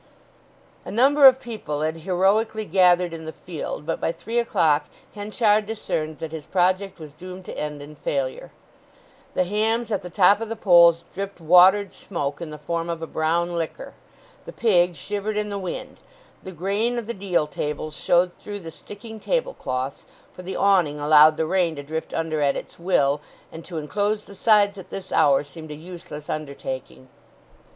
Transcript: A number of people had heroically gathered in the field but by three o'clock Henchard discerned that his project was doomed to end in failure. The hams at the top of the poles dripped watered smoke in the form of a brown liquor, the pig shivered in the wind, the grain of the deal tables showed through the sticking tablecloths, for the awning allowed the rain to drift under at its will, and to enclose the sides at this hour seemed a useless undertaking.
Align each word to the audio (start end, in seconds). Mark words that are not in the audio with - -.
A 0.83 0.89
number 0.89 1.27
of 1.27 1.39
people 1.39 1.81
had 1.81 1.97
heroically 1.97 2.65
gathered 2.65 3.13
in 3.13 3.25
the 3.25 3.31
field 3.31 3.85
but 3.85 4.01
by 4.01 4.11
three 4.11 4.39
o'clock 4.39 4.85
Henchard 5.13 5.67
discerned 5.67 6.17
that 6.17 6.31
his 6.31 6.47
project 6.47 6.97
was 6.97 7.13
doomed 7.13 7.45
to 7.45 7.55
end 7.55 7.83
in 7.83 7.95
failure. 7.95 8.51
The 9.35 9.43
hams 9.43 9.91
at 9.91 10.01
the 10.01 10.09
top 10.09 10.41
of 10.41 10.49
the 10.49 10.55
poles 10.55 11.05
dripped 11.13 11.39
watered 11.39 11.93
smoke 11.93 12.41
in 12.41 12.49
the 12.49 12.57
form 12.57 12.89
of 12.89 13.03
a 13.03 13.05
brown 13.05 13.55
liquor, 13.55 13.93
the 14.47 14.51
pig 14.51 14.95
shivered 14.95 15.37
in 15.37 15.49
the 15.49 15.59
wind, 15.59 15.97
the 16.41 16.51
grain 16.51 16.97
of 16.97 17.05
the 17.05 17.13
deal 17.13 17.45
tables 17.45 17.95
showed 17.95 18.31
through 18.39 18.61
the 18.61 18.71
sticking 18.71 19.19
tablecloths, 19.19 20.07
for 20.33 20.41
the 20.41 20.55
awning 20.55 20.99
allowed 20.99 21.37
the 21.37 21.45
rain 21.45 21.75
to 21.75 21.83
drift 21.83 22.11
under 22.11 22.41
at 22.41 22.55
its 22.55 22.79
will, 22.79 23.21
and 23.51 23.63
to 23.65 23.77
enclose 23.77 24.25
the 24.25 24.33
sides 24.33 24.79
at 24.79 24.89
this 24.89 25.11
hour 25.11 25.43
seemed 25.43 25.69
a 25.69 25.75
useless 25.75 26.27
undertaking. 26.27 27.07